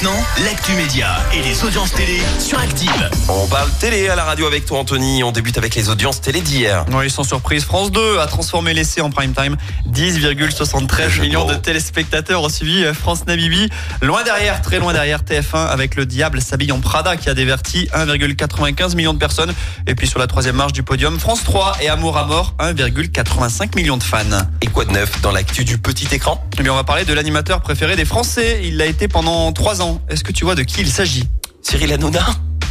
[0.00, 3.10] maintenant, l'actu média et les audiences télé sur Active.
[3.28, 5.24] On parle télé à la radio avec toi Anthony.
[5.24, 6.84] On débute avec les audiences télé d'hier.
[6.92, 9.56] Oui, sans surprise, France 2 a transformé l'essai en prime time.
[9.90, 13.68] 10,73 millions de téléspectateurs ont suivi euh, France Nabibi.
[14.00, 17.88] Loin derrière, très loin derrière TF1 avec Le Diable s'habille en Prada qui a diverti
[17.92, 19.52] 1,95 millions de personnes.
[19.88, 23.74] Et puis sur la troisième marche du podium, France 3 et Amour à mort, 1,85
[23.74, 24.18] millions de fans.
[24.60, 26.44] Et quoi de neuf dans l'actu du petit écran?
[26.58, 28.60] Eh bien, on va parler de l'animateur préféré des Français.
[28.64, 29.87] Il l'a été pendant trois ans.
[30.08, 31.24] Est-ce que tu vois de qui il s'agit?
[31.62, 32.26] Cyril Hanouna?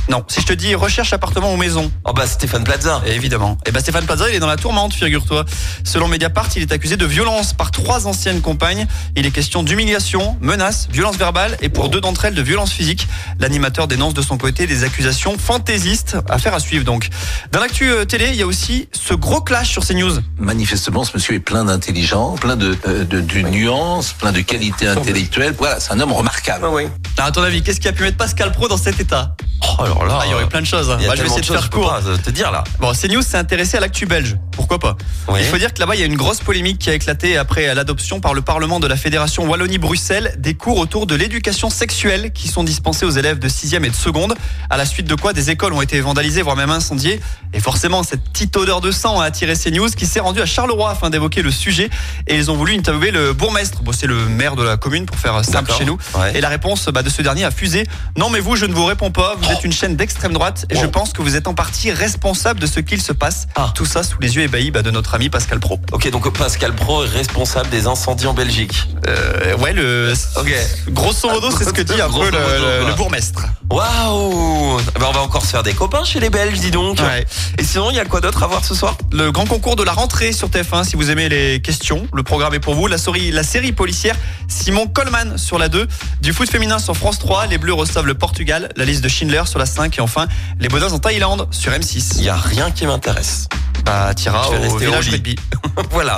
[0.09, 0.23] Non.
[0.27, 3.01] Si je te dis recherche appartement ou maison, Oh bah Stéphane Plaza.
[3.05, 3.57] Évidemment.
[3.65, 5.45] Et ben Stéphane Plaza, il est dans la tourmente, figure-toi.
[5.83, 8.87] Selon Mediapart, il est accusé de violence par trois anciennes compagnes.
[9.15, 13.07] Il est question d'humiliation, menace, violence verbale et pour deux d'entre elles de violence physique.
[13.39, 16.17] L'animateur dénonce de son côté des accusations fantaisistes.
[16.29, 17.09] Affaire à suivre donc.
[17.51, 20.19] Dans l'actu euh, télé, il y a aussi ce gros clash sur CNews.
[20.37, 24.87] manifestement, ce monsieur est plein d'intelligence, plein de, euh, de, de nuances, plein de qualités
[24.87, 25.53] intellectuelles.
[25.57, 26.65] Voilà, c'est un homme remarquable.
[26.65, 26.83] Ah oui.
[27.17, 29.35] À ton avis, qu'est-ce qui a pu mettre Pascal Pro dans cet état?
[29.63, 30.19] Oh alors là.
[30.21, 30.89] Ah, Il y aurait plein de choses.
[30.89, 30.97] hein.
[31.05, 31.89] Bah, je vais essayer de faire court.
[31.89, 32.63] pas te dire là.
[32.79, 34.37] Bon, CNews s'est intéressé à l'actu belge.
[34.51, 34.95] Pourquoi pas?
[35.27, 35.39] Oui.
[35.41, 37.73] Il faut dire que là-bas, il y a une grosse polémique qui a éclaté après
[37.75, 42.47] l'adoption par le Parlement de la Fédération Wallonie-Bruxelles des cours autour de l'éducation sexuelle qui
[42.47, 44.35] sont dispensés aux élèves de 6e et de seconde.
[44.69, 47.19] À la suite de quoi, des écoles ont été vandalisées, voire même incendiées.
[47.53, 50.89] Et forcément, cette petite odeur de sang a attiré CNews qui s'est rendu à Charleroi
[50.91, 51.89] afin d'évoquer le sujet.
[52.27, 53.81] Et ils ont voulu interviewer le bourgmestre.
[53.83, 55.97] Bon, c'est le maire de la commune pour faire simple chez nous.
[56.15, 56.35] Ouais.
[56.37, 57.85] Et la réponse bah, de ce dernier a fusé.
[58.17, 59.35] Non, mais vous, je ne vous réponds pas.
[59.39, 62.59] Vous êtes une chaîne d'extrême droite et je pense que vous êtes en partie responsable
[62.59, 63.47] de ce qu'il se passe.
[63.55, 63.71] Ah.
[63.75, 65.79] Tout ça sous les yeux ébahis bah, de notre ami Pascal Pro.
[65.91, 68.89] Ok donc Pascal Pro est responsable des incendies en Belgique.
[69.07, 70.13] Euh, ouais, le.
[70.35, 70.53] Ok.
[70.89, 73.45] Grosso modo, c'est ce que dit un peu le, le bourgmestre.
[73.69, 74.46] Waouh
[74.95, 76.99] Eh ben, On va encore se faire des copains chez les Belges, dis donc.
[76.99, 77.25] Ouais.
[77.57, 78.97] Et sinon, il y a quoi d'autre à voir ce soir?
[79.11, 82.53] Le grand concours de la rentrée sur TF1, si vous aimez les questions, le programme
[82.53, 82.87] est pour vous.
[82.87, 84.15] La série, la série policière
[84.47, 85.87] Simon Coleman sur la 2,
[86.21, 89.43] du foot féminin sur France 3, les Bleus reçoivent le Portugal, la liste de Schindler
[89.45, 90.27] sur la 5 et enfin
[90.59, 92.21] les Bonheurs en Thaïlande sur Il M6.
[92.21, 93.47] y a rien qui m'intéresse.
[93.85, 95.35] Bah, tira au village rugby.
[95.91, 96.17] voilà.